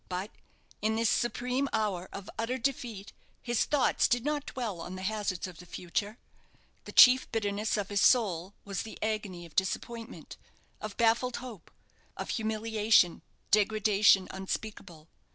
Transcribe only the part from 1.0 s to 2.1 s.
supreme hour